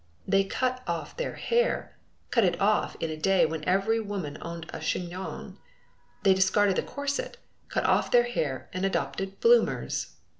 They 0.27 0.43
cut 0.45 0.81
off 0.87 1.15
their 1.15 1.35
hair, 1.35 1.95
cut 2.31 2.43
it 2.43 2.59
off 2.59 2.95
in 2.99 3.11
a 3.11 3.15
day 3.15 3.45
when 3.45 3.63
every 3.65 3.99
woman 3.99 4.35
owned 4.41 4.65
a 4.73 4.79
chignon. 4.79 5.59
They 6.23 6.33
discarded 6.33 6.75
the 6.77 6.81
corset, 6.81 7.37
cut 7.69 7.85
off 7.85 8.09
their 8.09 8.23
hair, 8.23 8.67
and 8.73 8.83
adopted 8.83 9.39
bloomers! 9.41 10.13